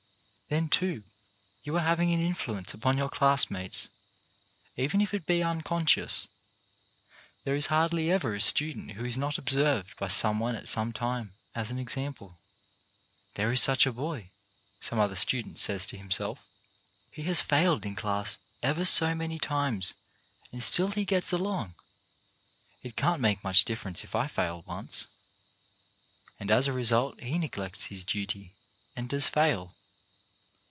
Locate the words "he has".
17.09-17.39